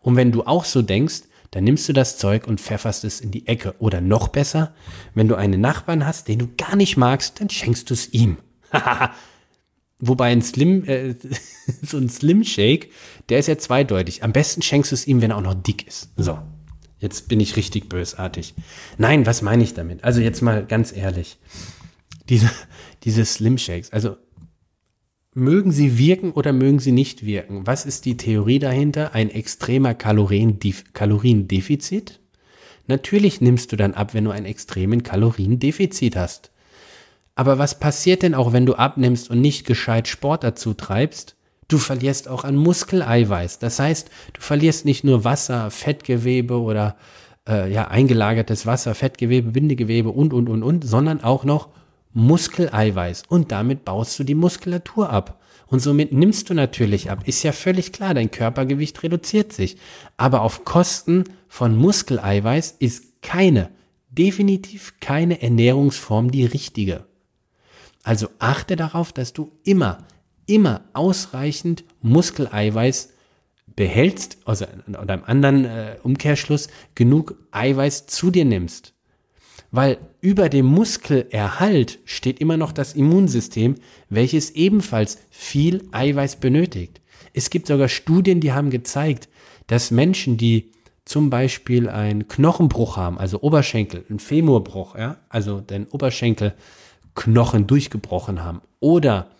Und 0.00 0.16
wenn 0.16 0.32
du 0.32 0.44
auch 0.44 0.64
so 0.64 0.80
denkst, 0.80 1.24
dann 1.50 1.64
nimmst 1.64 1.86
du 1.86 1.92
das 1.92 2.16
Zeug 2.16 2.46
und 2.46 2.62
pfefferst 2.62 3.04
es 3.04 3.20
in 3.20 3.30
die 3.30 3.46
Ecke. 3.46 3.74
Oder 3.78 4.00
noch 4.00 4.28
besser, 4.28 4.74
wenn 5.12 5.28
du 5.28 5.34
einen 5.34 5.60
Nachbarn 5.60 6.06
hast, 6.06 6.28
den 6.28 6.38
du 6.38 6.48
gar 6.56 6.76
nicht 6.76 6.96
magst, 6.96 7.42
dann 7.42 7.50
schenkst 7.50 7.90
du 7.90 7.92
es 7.92 8.10
ihm. 8.14 8.38
Wobei 9.98 10.32
ein 10.32 10.40
Slim, 10.40 10.84
äh, 10.86 11.14
so 11.82 11.98
ein 11.98 12.08
Slim 12.08 12.42
Shake, 12.42 12.90
der 13.28 13.38
ist 13.38 13.48
ja 13.48 13.58
zweideutig. 13.58 14.22
Am 14.22 14.32
besten 14.32 14.62
schenkst 14.62 14.92
du 14.92 14.94
es 14.94 15.06
ihm, 15.06 15.20
wenn 15.20 15.32
er 15.32 15.36
auch 15.36 15.42
noch 15.42 15.62
dick 15.62 15.86
ist. 15.86 16.08
So. 16.16 16.38
Jetzt 17.00 17.28
bin 17.28 17.38
ich 17.38 17.56
richtig 17.56 17.90
bösartig. 17.90 18.54
Nein, 18.96 19.26
was 19.26 19.42
meine 19.42 19.62
ich 19.62 19.74
damit? 19.74 20.04
Also 20.04 20.22
jetzt 20.22 20.40
mal 20.40 20.64
ganz 20.64 20.90
ehrlich. 20.90 21.36
Diese, 22.28 22.50
diese 23.04 23.24
Slim 23.24 23.58
Shakes. 23.58 23.92
Also 23.92 24.16
Mögen 25.38 25.70
sie 25.70 25.98
wirken 25.98 26.32
oder 26.32 26.52
mögen 26.52 26.80
sie 26.80 26.90
nicht 26.90 27.24
wirken? 27.24 27.64
Was 27.64 27.86
ist 27.86 28.06
die 28.06 28.16
Theorie 28.16 28.58
dahinter? 28.58 29.14
Ein 29.14 29.30
extremer 29.30 29.94
Kaloriendefizit? 29.94 32.18
Natürlich 32.88 33.40
nimmst 33.40 33.70
du 33.70 33.76
dann 33.76 33.94
ab, 33.94 34.14
wenn 34.14 34.24
du 34.24 34.32
ein 34.32 34.46
extremen 34.46 35.04
Kaloriendefizit 35.04 36.16
hast. 36.16 36.50
Aber 37.36 37.58
was 37.58 37.78
passiert 37.78 38.22
denn 38.22 38.34
auch, 38.34 38.52
wenn 38.52 38.66
du 38.66 38.74
abnimmst 38.74 39.30
und 39.30 39.40
nicht 39.40 39.64
gescheit 39.64 40.08
Sport 40.08 40.42
dazu 40.42 40.74
treibst? 40.74 41.36
Du 41.68 41.78
verlierst 41.78 42.26
auch 42.26 42.42
an 42.42 42.56
Muskeleiweiß. 42.56 43.60
Das 43.60 43.78
heißt, 43.78 44.10
du 44.32 44.40
verlierst 44.40 44.86
nicht 44.86 45.04
nur 45.04 45.22
Wasser, 45.22 45.70
Fettgewebe 45.70 46.60
oder 46.60 46.96
äh, 47.46 47.72
ja 47.72 47.86
eingelagertes 47.86 48.66
Wasser, 48.66 48.96
Fettgewebe, 48.96 49.52
Bindegewebe 49.52 50.08
und 50.08 50.32
und 50.32 50.48
und 50.48 50.64
und, 50.64 50.84
sondern 50.84 51.22
auch 51.22 51.44
noch 51.44 51.68
Muskeleiweiß 52.18 53.22
und 53.28 53.52
damit 53.52 53.84
baust 53.84 54.18
du 54.18 54.24
die 54.24 54.34
Muskulatur 54.34 55.10
ab. 55.10 55.40
Und 55.68 55.80
somit 55.80 56.12
nimmst 56.12 56.50
du 56.50 56.54
natürlich 56.54 57.10
ab. 57.10 57.28
Ist 57.28 57.42
ja 57.42 57.52
völlig 57.52 57.92
klar, 57.92 58.14
dein 58.14 58.30
Körpergewicht 58.30 59.02
reduziert 59.02 59.52
sich. 59.52 59.76
Aber 60.16 60.42
auf 60.42 60.64
Kosten 60.64 61.24
von 61.46 61.76
Muskeleiweiß 61.76 62.76
ist 62.78 63.22
keine, 63.22 63.70
definitiv 64.10 64.94
keine 65.00 65.42
Ernährungsform 65.42 66.30
die 66.30 66.46
richtige. 66.46 67.04
Also 68.02 68.28
achte 68.38 68.76
darauf, 68.76 69.12
dass 69.12 69.32
du 69.32 69.52
immer, 69.62 70.06
immer 70.46 70.84
ausreichend 70.94 71.84
Muskeleiweiß 72.00 73.10
behältst, 73.76 74.38
also 74.44 74.64
oder 74.88 75.14
im 75.14 75.24
anderen 75.24 75.64
äh, 75.66 75.96
Umkehrschluss 76.02 76.68
genug 76.94 77.36
Eiweiß 77.52 78.06
zu 78.06 78.30
dir 78.30 78.44
nimmst. 78.44 78.94
Weil 79.70 79.98
über 80.20 80.48
dem 80.48 80.66
Muskelerhalt 80.66 81.98
steht 82.04 82.40
immer 82.40 82.56
noch 82.56 82.72
das 82.72 82.94
Immunsystem, 82.94 83.74
welches 84.08 84.50
ebenfalls 84.50 85.18
viel 85.30 85.86
Eiweiß 85.92 86.36
benötigt. 86.36 87.00
Es 87.34 87.50
gibt 87.50 87.66
sogar 87.66 87.88
Studien, 87.88 88.40
die 88.40 88.52
haben 88.52 88.70
gezeigt, 88.70 89.28
dass 89.66 89.90
Menschen, 89.90 90.38
die 90.38 90.70
zum 91.04 91.30
Beispiel 91.30 91.88
einen 91.88 92.28
Knochenbruch 92.28 92.96
haben, 92.96 93.18
also 93.18 93.40
Oberschenkel, 93.40 94.04
einen 94.08 94.18
Femurbruch, 94.18 94.96
ja, 94.96 95.18
also 95.28 95.60
den 95.60 95.86
Oberschenkelknochen 95.86 97.66
durchgebrochen 97.66 98.42
haben, 98.42 98.60
oder 98.80 99.30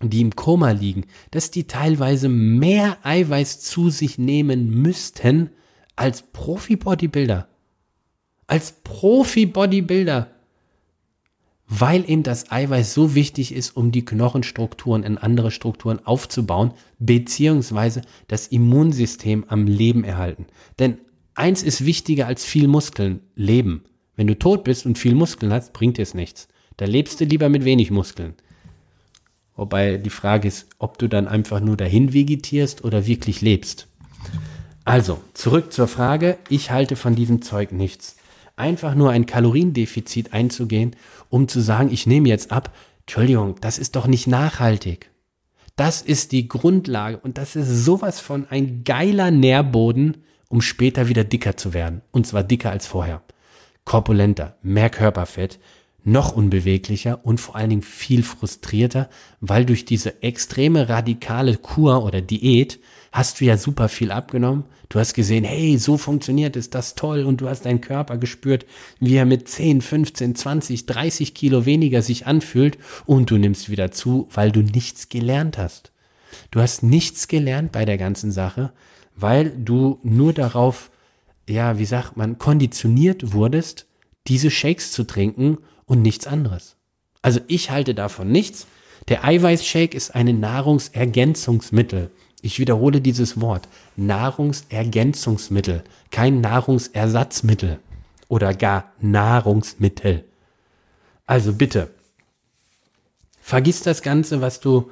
die 0.00 0.20
im 0.20 0.34
Koma 0.34 0.70
liegen, 0.72 1.04
dass 1.30 1.50
die 1.50 1.66
teilweise 1.66 2.28
mehr 2.28 2.98
Eiweiß 3.02 3.60
zu 3.60 3.90
sich 3.90 4.18
nehmen 4.18 4.70
müssten 4.70 5.50
als 5.96 6.22
Profi-Bodybuilder 6.22 7.48
als 8.52 8.72
Profi-Bodybuilder, 8.84 10.28
weil 11.66 12.04
eben 12.06 12.22
das 12.22 12.52
Eiweiß 12.52 12.92
so 12.92 13.14
wichtig 13.14 13.54
ist, 13.54 13.74
um 13.74 13.92
die 13.92 14.04
Knochenstrukturen 14.04 15.04
in 15.04 15.16
andere 15.16 15.50
Strukturen 15.50 16.04
aufzubauen, 16.04 16.74
beziehungsweise 16.98 18.02
das 18.28 18.48
Immunsystem 18.48 19.46
am 19.48 19.66
Leben 19.66 20.04
erhalten. 20.04 20.44
Denn 20.78 20.98
eins 21.34 21.62
ist 21.62 21.86
wichtiger 21.86 22.26
als 22.26 22.44
viel 22.44 22.68
Muskeln, 22.68 23.20
Leben. 23.36 23.84
Wenn 24.16 24.26
du 24.26 24.38
tot 24.38 24.64
bist 24.64 24.84
und 24.84 24.98
viel 24.98 25.14
Muskeln 25.14 25.50
hast, 25.50 25.72
bringt 25.72 25.96
dir 25.96 26.02
es 26.02 26.12
nichts. 26.12 26.46
Da 26.76 26.84
lebst 26.84 27.22
du 27.22 27.24
lieber 27.24 27.48
mit 27.48 27.64
wenig 27.64 27.90
Muskeln. 27.90 28.34
Wobei 29.56 29.96
die 29.96 30.10
Frage 30.10 30.46
ist, 30.46 30.66
ob 30.78 30.98
du 30.98 31.08
dann 31.08 31.26
einfach 31.26 31.60
nur 31.60 31.78
dahin 31.78 32.12
vegetierst 32.12 32.84
oder 32.84 33.06
wirklich 33.06 33.40
lebst. 33.40 33.88
Also, 34.84 35.22
zurück 35.32 35.72
zur 35.72 35.88
Frage, 35.88 36.36
ich 36.50 36.70
halte 36.70 36.96
von 36.96 37.14
diesem 37.14 37.40
Zeug 37.40 37.72
nichts 37.72 38.16
einfach 38.56 38.94
nur 38.94 39.10
ein 39.10 39.26
Kaloriendefizit 39.26 40.32
einzugehen, 40.32 40.96
um 41.28 41.48
zu 41.48 41.60
sagen, 41.60 41.90
ich 41.92 42.06
nehme 42.06 42.28
jetzt 42.28 42.52
ab, 42.52 42.74
Entschuldigung, 43.00 43.56
das 43.60 43.78
ist 43.78 43.96
doch 43.96 44.06
nicht 44.06 44.26
nachhaltig. 44.26 45.10
Das 45.76 46.02
ist 46.02 46.32
die 46.32 46.48
Grundlage 46.48 47.18
und 47.18 47.38
das 47.38 47.56
ist 47.56 47.84
sowas 47.84 48.20
von 48.20 48.46
ein 48.48 48.84
geiler 48.84 49.30
Nährboden, 49.30 50.18
um 50.48 50.60
später 50.60 51.08
wieder 51.08 51.24
dicker 51.24 51.56
zu 51.56 51.72
werden. 51.72 52.02
Und 52.10 52.26
zwar 52.26 52.44
dicker 52.44 52.70
als 52.70 52.86
vorher. 52.86 53.22
Korpulenter, 53.84 54.56
mehr 54.62 54.90
Körperfett, 54.90 55.58
noch 56.04 56.36
unbeweglicher 56.36 57.24
und 57.24 57.40
vor 57.40 57.56
allen 57.56 57.70
Dingen 57.70 57.82
viel 57.82 58.22
frustrierter, 58.22 59.08
weil 59.40 59.64
durch 59.64 59.84
diese 59.84 60.22
extreme 60.22 60.88
radikale 60.88 61.56
Kur 61.56 62.04
oder 62.04 62.20
Diät 62.20 62.80
hast 63.12 63.40
du 63.40 63.44
ja 63.44 63.56
super 63.56 63.88
viel 63.88 64.10
abgenommen. 64.10 64.64
Du 64.88 64.98
hast 64.98 65.14
gesehen, 65.14 65.44
hey, 65.44 65.78
so 65.78 65.96
funktioniert 65.96 66.56
es, 66.56 66.70
das 66.70 66.94
toll 66.94 67.24
und 67.24 67.40
du 67.40 67.48
hast 67.48 67.66
deinen 67.66 67.80
Körper 67.80 68.16
gespürt, 68.16 68.66
wie 69.00 69.14
er 69.14 69.26
mit 69.26 69.48
10, 69.48 69.82
15, 69.82 70.34
20, 70.34 70.86
30 70.86 71.34
Kilo 71.34 71.64
weniger 71.66 72.02
sich 72.02 72.26
anfühlt 72.26 72.78
und 73.06 73.30
du 73.30 73.36
nimmst 73.36 73.70
wieder 73.70 73.90
zu, 73.90 74.28
weil 74.32 74.50
du 74.50 74.60
nichts 74.60 75.08
gelernt 75.08 75.58
hast. 75.58 75.92
Du 76.50 76.60
hast 76.60 76.82
nichts 76.82 77.28
gelernt 77.28 77.72
bei 77.72 77.84
der 77.84 77.98
ganzen 77.98 78.32
Sache, 78.32 78.72
weil 79.14 79.50
du 79.50 79.98
nur 80.02 80.32
darauf, 80.32 80.90
ja, 81.48 81.78
wie 81.78 81.84
sagt 81.84 82.16
man, 82.16 82.38
konditioniert 82.38 83.32
wurdest, 83.32 83.86
diese 84.26 84.50
Shakes 84.50 84.92
zu 84.92 85.04
trinken 85.04 85.58
und 85.84 86.02
nichts 86.02 86.26
anderes. 86.26 86.76
Also 87.20 87.40
ich 87.46 87.70
halte 87.70 87.94
davon 87.94 88.30
nichts. 88.30 88.66
Der 89.08 89.24
Eiweißshake 89.24 89.96
ist 89.96 90.14
ein 90.14 90.40
Nahrungsergänzungsmittel. 90.40 92.10
Ich 92.42 92.58
wiederhole 92.58 93.00
dieses 93.00 93.40
Wort. 93.40 93.68
Nahrungsergänzungsmittel, 93.96 95.84
kein 96.10 96.40
Nahrungsersatzmittel 96.40 97.78
oder 98.28 98.52
gar 98.52 98.92
Nahrungsmittel. 99.00 100.24
Also 101.24 101.54
bitte, 101.54 101.90
vergiss 103.40 103.82
das 103.82 104.02
Ganze, 104.02 104.40
was 104.40 104.60
du 104.60 104.90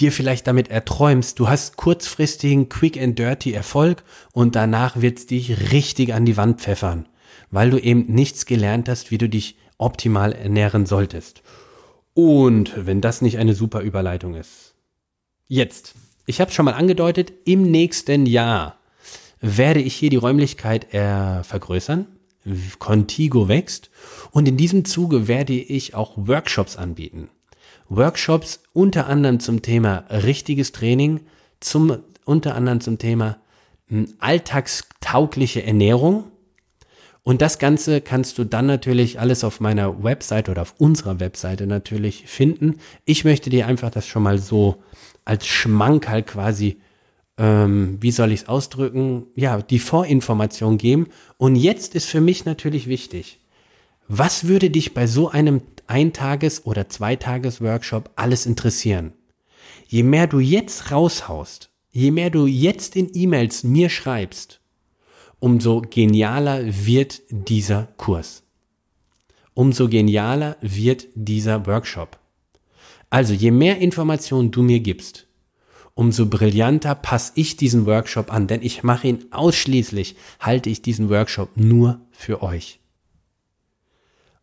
dir 0.00 0.12
vielleicht 0.12 0.46
damit 0.46 0.70
erträumst. 0.70 1.38
Du 1.40 1.48
hast 1.48 1.76
kurzfristigen 1.76 2.68
Quick 2.68 3.00
and 3.00 3.18
Dirty 3.18 3.52
Erfolg 3.52 4.04
und 4.32 4.54
danach 4.54 5.00
wird's 5.00 5.26
dich 5.26 5.72
richtig 5.72 6.14
an 6.14 6.24
die 6.24 6.36
Wand 6.36 6.60
pfeffern, 6.60 7.08
weil 7.50 7.70
du 7.70 7.78
eben 7.78 8.06
nichts 8.06 8.46
gelernt 8.46 8.88
hast, 8.88 9.10
wie 9.10 9.18
du 9.18 9.28
dich 9.28 9.56
optimal 9.78 10.32
ernähren 10.32 10.86
solltest. 10.86 11.42
Und 12.14 12.86
wenn 12.86 13.00
das 13.00 13.20
nicht 13.20 13.38
eine 13.38 13.54
super 13.54 13.80
Überleitung 13.80 14.34
ist. 14.34 14.74
Jetzt 15.48 15.94
ich 16.26 16.40
habe 16.40 16.50
schon 16.50 16.64
mal 16.64 16.74
angedeutet, 16.74 17.32
im 17.44 17.62
nächsten 17.70 18.26
Jahr 18.26 18.76
werde 19.40 19.80
ich 19.80 19.94
hier 19.94 20.10
die 20.10 20.16
Räumlichkeit 20.16 20.92
äh, 20.92 21.42
vergrößern. 21.44 22.06
Contigo 22.78 23.48
wächst. 23.48 23.90
Und 24.30 24.46
in 24.46 24.56
diesem 24.56 24.84
Zuge 24.84 25.28
werde 25.28 25.54
ich 25.54 25.94
auch 25.94 26.12
Workshops 26.16 26.76
anbieten. 26.76 27.28
Workshops 27.88 28.60
unter 28.72 29.06
anderem 29.06 29.40
zum 29.40 29.62
Thema 29.62 30.04
richtiges 30.10 30.72
Training, 30.72 31.20
zum, 31.60 31.98
unter 32.24 32.54
anderem 32.54 32.80
zum 32.80 32.98
Thema 32.98 33.38
hm, 33.88 34.14
alltagstaugliche 34.18 35.62
Ernährung. 35.62 36.24
Und 37.26 37.42
das 37.42 37.58
Ganze 37.58 38.00
kannst 38.02 38.38
du 38.38 38.44
dann 38.44 38.66
natürlich 38.66 39.18
alles 39.18 39.42
auf 39.42 39.58
meiner 39.58 40.04
Webseite 40.04 40.52
oder 40.52 40.62
auf 40.62 40.76
unserer 40.78 41.18
Webseite 41.18 41.66
natürlich 41.66 42.22
finden. 42.28 42.76
Ich 43.04 43.24
möchte 43.24 43.50
dir 43.50 43.66
einfach 43.66 43.90
das 43.90 44.06
schon 44.06 44.22
mal 44.22 44.38
so 44.38 44.80
als 45.24 45.44
Schmankerl 45.44 46.22
quasi, 46.22 46.76
ähm, 47.36 47.98
wie 48.00 48.12
soll 48.12 48.30
ich 48.30 48.42
es 48.42 48.48
ausdrücken, 48.48 49.24
ja, 49.34 49.60
die 49.60 49.80
Vorinformation 49.80 50.78
geben. 50.78 51.08
Und 51.36 51.56
jetzt 51.56 51.96
ist 51.96 52.06
für 52.06 52.20
mich 52.20 52.44
natürlich 52.44 52.86
wichtig, 52.86 53.40
was 54.06 54.46
würde 54.46 54.70
dich 54.70 54.94
bei 54.94 55.08
so 55.08 55.28
einem 55.28 55.62
Eintages- 55.88 56.64
oder 56.64 56.88
Zweitages-Workshop 56.88 58.08
alles 58.14 58.46
interessieren? 58.46 59.14
Je 59.88 60.04
mehr 60.04 60.28
du 60.28 60.38
jetzt 60.38 60.92
raushaust, 60.92 61.70
je 61.90 62.12
mehr 62.12 62.30
du 62.30 62.46
jetzt 62.46 62.94
in 62.94 63.10
E-Mails 63.12 63.64
mir 63.64 63.88
schreibst, 63.88 64.60
umso 65.38 65.82
genialer 65.82 66.62
wird 66.64 67.22
dieser 67.30 67.88
Kurs. 67.96 68.42
Umso 69.54 69.88
genialer 69.88 70.56
wird 70.60 71.06
dieser 71.14 71.66
Workshop. 71.66 72.18
Also 73.10 73.32
je 73.32 73.50
mehr 73.50 73.78
Informationen 73.78 74.50
du 74.50 74.62
mir 74.62 74.80
gibst, 74.80 75.26
umso 75.94 76.26
brillanter 76.26 76.94
passe 76.94 77.32
ich 77.36 77.56
diesen 77.56 77.86
Workshop 77.86 78.32
an, 78.32 78.46
denn 78.46 78.62
ich 78.62 78.82
mache 78.82 79.08
ihn 79.08 79.26
ausschließlich, 79.30 80.16
halte 80.40 80.68
ich 80.68 80.82
diesen 80.82 81.08
Workshop 81.08 81.56
nur 81.56 82.00
für 82.10 82.42
euch. 82.42 82.80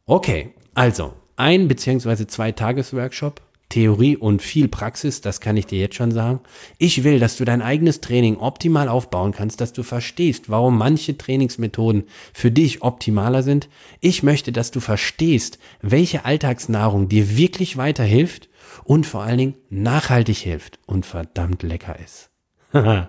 Okay, 0.06 0.54
Also, 0.74 1.14
ein 1.36 1.68
beziehungsweise 1.68 2.26
zwei 2.26 2.52
Tagesworkshop, 2.52 3.42
Theorie 3.74 4.16
und 4.16 4.44
viel 4.44 4.68
Praxis, 4.68 5.22
das 5.22 5.42
kann 5.42 5.58
ich 5.58 5.66
dir 5.66 5.80
jetzt 5.80 5.96
schon 5.96 6.12
sagen. 6.12 6.42
Ich 6.78 7.04
will, 7.04 7.18
dass 7.18 7.38
du 7.38 7.44
dein 7.44 7.64
eigenes 7.64 8.02
Training 8.02 8.38
optimal 8.38 8.88
aufbauen 8.88 9.32
kannst, 9.32 9.62
dass 9.62 9.74
du 9.74 9.82
verstehst, 9.82 10.48
warum 10.48 10.78
manche 10.78 11.18
Trainingsmethoden 11.18 12.04
für 12.34 12.52
dich 12.52 12.84
optimaler 12.84 13.42
sind. 13.42 13.70
Ich 14.00 14.22
möchte, 14.22 14.52
dass 14.52 14.70
du 14.70 14.80
verstehst, 14.80 15.58
welche 15.82 16.24
Alltagsnahrung 16.24 17.10
dir 17.10 17.36
wirklich 17.36 17.76
weiterhilft 17.76 18.48
und 18.84 19.08
vor 19.08 19.24
allen 19.24 19.40
Dingen 19.40 19.56
nachhaltig 19.72 20.38
hilft 20.38 20.78
und 20.86 21.08
verdammt 21.08 21.64
lecker 21.64 21.98
ist. 21.98 22.30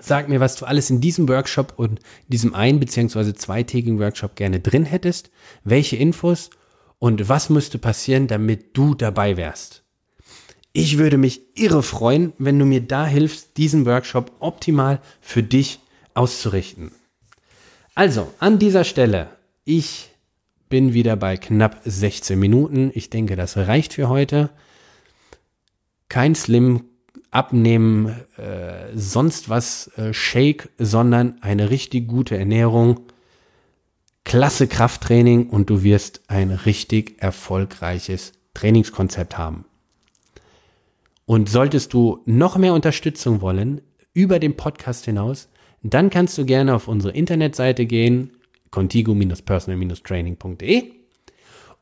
sag 0.00 0.28
mir, 0.28 0.38
was 0.38 0.54
du 0.54 0.64
alles 0.64 0.88
in 0.88 1.00
diesem 1.00 1.28
Workshop 1.28 1.72
und 1.76 1.98
diesem 2.28 2.54
ein- 2.54 2.78
bzw. 2.78 3.34
zweitägigen 3.34 3.98
Workshop 3.98 4.36
gerne 4.36 4.60
drin 4.60 4.84
hättest, 4.84 5.32
welche 5.64 5.96
Infos 5.96 6.50
und 7.00 7.28
was 7.28 7.50
müsste 7.50 7.78
passieren, 7.78 8.28
damit 8.28 8.76
du 8.76 8.94
dabei 8.94 9.36
wärst. 9.36 9.81
Ich 10.72 10.96
würde 10.98 11.18
mich 11.18 11.42
irre 11.54 11.82
freuen, 11.82 12.32
wenn 12.38 12.58
du 12.58 12.64
mir 12.64 12.80
da 12.80 13.06
hilfst, 13.06 13.56
diesen 13.58 13.84
Workshop 13.84 14.32
optimal 14.40 15.00
für 15.20 15.42
dich 15.42 15.80
auszurichten. 16.14 16.92
Also, 17.94 18.32
an 18.38 18.58
dieser 18.58 18.84
Stelle, 18.84 19.28
ich 19.64 20.08
bin 20.70 20.94
wieder 20.94 21.16
bei 21.16 21.36
knapp 21.36 21.82
16 21.84 22.38
Minuten. 22.38 22.90
Ich 22.94 23.10
denke, 23.10 23.36
das 23.36 23.58
reicht 23.58 23.92
für 23.92 24.08
heute. 24.08 24.48
Kein 26.08 26.34
Slim 26.34 26.84
abnehmen, 27.30 28.08
äh, 28.38 28.94
sonst 28.94 29.50
was 29.50 29.88
äh, 29.98 30.14
Shake, 30.14 30.70
sondern 30.78 31.36
eine 31.42 31.68
richtig 31.68 32.08
gute 32.08 32.38
Ernährung, 32.38 33.00
klasse 34.24 34.66
Krafttraining 34.68 35.50
und 35.50 35.68
du 35.68 35.82
wirst 35.82 36.22
ein 36.28 36.50
richtig 36.50 37.20
erfolgreiches 37.22 38.32
Trainingskonzept 38.54 39.36
haben. 39.36 39.66
Und 41.24 41.48
solltest 41.48 41.92
du 41.92 42.20
noch 42.24 42.56
mehr 42.56 42.74
Unterstützung 42.74 43.40
wollen 43.40 43.80
über 44.12 44.38
den 44.38 44.56
Podcast 44.56 45.04
hinaus, 45.04 45.48
dann 45.82 46.10
kannst 46.10 46.36
du 46.38 46.44
gerne 46.44 46.74
auf 46.74 46.88
unsere 46.88 47.14
Internetseite 47.14 47.86
gehen, 47.86 48.32
contigo-personal-training.de 48.70 50.92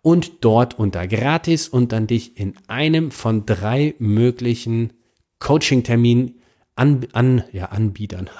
und 0.02 0.44
dort 0.44 0.78
unter 0.78 1.06
gratis 1.06 1.68
und 1.68 1.92
dann 1.92 2.06
dich 2.06 2.38
in 2.38 2.54
einem 2.68 3.10
von 3.10 3.46
drei 3.46 3.94
möglichen 3.98 4.92
Coaching-Terminen 5.38 6.36
an, 6.74 7.06
an, 7.12 7.44
ja, 7.52 7.66
Anbietern 7.66 8.30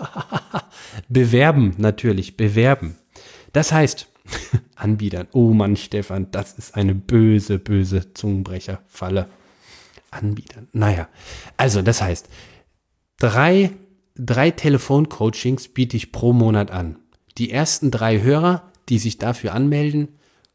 bewerben, 1.08 1.74
natürlich, 1.78 2.36
bewerben. 2.36 2.96
Das 3.52 3.72
heißt, 3.72 4.08
Anbietern, 4.76 5.28
oh 5.32 5.52
Mann, 5.52 5.76
Stefan, 5.76 6.30
das 6.30 6.54
ist 6.54 6.74
eine 6.74 6.94
böse, 6.94 7.58
böse 7.58 8.14
Zungenbrecherfalle. 8.14 9.28
Anbietern. 10.10 10.68
Naja, 10.72 11.08
also 11.56 11.82
das 11.82 12.02
heißt, 12.02 12.28
drei, 13.18 13.70
drei 14.14 14.50
Telefoncoachings 14.50 15.68
biete 15.68 15.96
ich 15.96 16.12
pro 16.12 16.32
Monat 16.32 16.70
an. 16.70 16.98
Die 17.38 17.50
ersten 17.50 17.90
drei 17.90 18.20
Hörer, 18.20 18.70
die 18.88 18.98
sich 18.98 19.18
dafür 19.18 19.54
anmelden, 19.54 20.08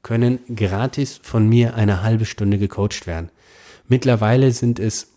können 0.04 0.40
gratis 0.56 1.20
von 1.24 1.50
mir 1.50 1.76
eine 1.76 2.04
halbe 2.04 2.26
Stunde 2.26 2.60
gecoacht 2.60 3.08
werden. 3.08 3.32
Mittlerweile 3.88 4.52
sind 4.52 4.80
es, 4.80 5.16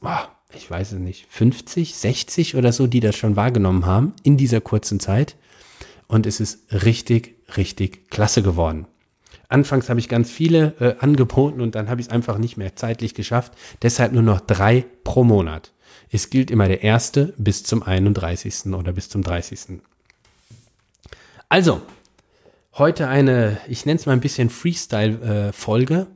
ich 0.55 0.71
weiß 0.71 0.93
es 0.93 0.99
nicht, 0.99 1.27
50, 1.29 1.95
60 1.95 2.57
oder 2.57 2.73
so, 2.73 2.87
die 2.87 3.01
das 3.01 3.17
schon 3.17 3.37
wahrgenommen 3.37 3.87
haben 3.87 4.15
in 4.23 4.37
dieser 4.37 4.61
kurzen 4.61 5.01
Zeit. 5.01 5.37
Und 6.07 6.27
es 6.27 6.41
ist 6.41 6.73
richtig, 6.73 7.37
richtig 7.57 8.09
klasse 8.09 8.43
geworden. 8.43 8.87
Anfangs 9.49 9.89
habe 9.89 9.99
ich 9.99 10.09
ganz 10.09 10.31
viele 10.31 10.75
äh, 10.79 10.97
angeboten 11.01 11.61
und 11.61 11.75
dann 11.75 11.89
habe 11.89 12.01
ich 12.01 12.09
es 12.09 12.13
einfach 12.13 12.37
nicht 12.37 12.59
mehr 12.59 12.77
zeitlich 12.77 13.15
geschafft. 13.15 13.53
Deshalb 13.81 14.13
nur 14.13 14.23
noch 14.23 14.41
drei 14.41 14.85
pro 15.05 15.25
Monat. 15.25 15.73
Es 16.11 16.29
gilt 16.31 16.51
immer 16.51 16.69
der 16.69 16.83
erste 16.83 17.35
bis 17.39 17.63
zum 17.65 17.83
31. 17.83 18.67
oder 18.75 18.93
bis 18.93 19.09
zum 19.09 19.23
30. 19.23 19.81
Also, 21.49 21.81
heute 22.75 23.09
eine, 23.09 23.59
ich 23.69 23.87
nenne 23.87 23.99
es 23.99 24.05
mal 24.05 24.13
ein 24.13 24.21
bisschen 24.21 24.51
Freestyle-Folge. 24.51 25.95
Äh, 25.95 26.07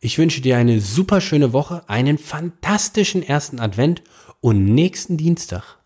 ich 0.00 0.16
wünsche 0.16 0.40
dir 0.40 0.56
eine 0.56 0.80
super 0.80 1.20
schöne 1.20 1.52
Woche, 1.52 1.82
einen 1.86 2.16
fantastischen 2.16 3.22
ersten 3.22 3.60
Advent 3.60 4.02
und 4.40 4.64
nächsten 4.64 5.18
Dienstag 5.18 5.76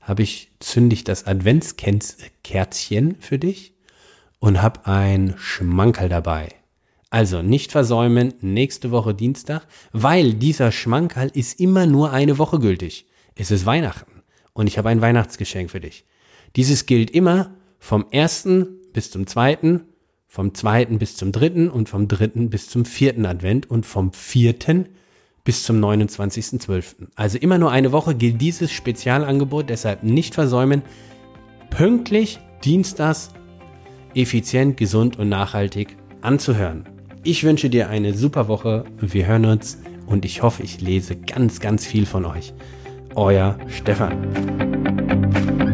habe 0.00 0.22
ich 0.22 0.50
zündig 0.58 1.04
das 1.04 1.26
Adventskerzchen 1.26 3.16
für 3.20 3.38
dich 3.38 3.73
und 4.38 4.60
habe 4.62 4.86
ein 4.86 5.34
Schmankerl 5.38 6.08
dabei. 6.08 6.48
Also 7.10 7.42
nicht 7.42 7.70
versäumen, 7.70 8.34
nächste 8.40 8.90
Woche 8.90 9.14
Dienstag, 9.14 9.66
weil 9.92 10.34
dieser 10.34 10.72
Schmankerl 10.72 11.30
ist 11.32 11.60
immer 11.60 11.86
nur 11.86 12.12
eine 12.12 12.38
Woche 12.38 12.58
gültig. 12.58 13.06
Es 13.36 13.50
ist 13.50 13.66
Weihnachten 13.66 14.22
und 14.52 14.66
ich 14.66 14.78
habe 14.78 14.88
ein 14.88 15.00
Weihnachtsgeschenk 15.00 15.70
für 15.70 15.80
dich. 15.80 16.04
Dieses 16.56 16.86
gilt 16.86 17.10
immer 17.10 17.54
vom 17.78 18.06
ersten 18.10 18.66
bis 18.92 19.10
zum 19.10 19.26
zweiten, 19.26 19.82
vom 20.26 20.54
zweiten 20.54 20.98
bis 20.98 21.16
zum 21.16 21.30
dritten 21.30 21.68
und 21.68 21.88
vom 21.88 22.08
dritten 22.08 22.50
bis 22.50 22.68
zum 22.68 22.84
vierten 22.84 23.26
Advent 23.26 23.70
und 23.70 23.86
vom 23.86 24.12
vierten 24.12 24.88
bis 25.44 25.62
zum 25.62 25.78
29.12. 25.80 27.08
Also 27.14 27.38
immer 27.38 27.58
nur 27.58 27.70
eine 27.70 27.92
Woche 27.92 28.14
gilt 28.14 28.40
dieses 28.40 28.72
Spezialangebot, 28.72 29.68
deshalb 29.68 30.02
nicht 30.02 30.34
versäumen. 30.34 30.82
Pünktlich 31.70 32.40
dienstags 32.64 33.30
effizient, 34.14 34.76
gesund 34.76 35.18
und 35.18 35.28
nachhaltig 35.28 35.96
anzuhören. 36.20 36.84
Ich 37.22 37.44
wünsche 37.44 37.70
dir 37.70 37.88
eine 37.88 38.14
super 38.14 38.48
Woche. 38.48 38.84
Wir 39.00 39.26
hören 39.26 39.46
uns 39.46 39.78
und 40.06 40.24
ich 40.24 40.42
hoffe, 40.42 40.62
ich 40.62 40.80
lese 40.80 41.16
ganz, 41.16 41.60
ganz 41.60 41.86
viel 41.86 42.06
von 42.06 42.24
euch. 42.24 42.52
Euer 43.14 43.58
Stefan. 43.68 45.73